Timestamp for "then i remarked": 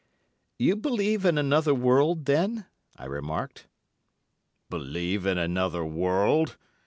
2.25-3.67